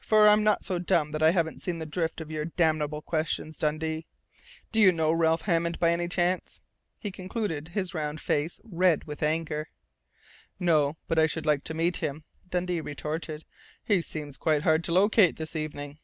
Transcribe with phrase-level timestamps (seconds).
[0.00, 3.58] For I'm not so dumb that I haven't seen the drift of your damnable questions,
[3.58, 4.04] Dundee!...
[4.70, 6.60] Do you know Ralph Hammond, by any chance?"
[6.98, 9.70] he concluded, his round face red with anger.
[10.60, 13.46] "No but I should like to meet him," Dundee retorted.
[13.82, 15.98] "He seems quite hard to locate this evening."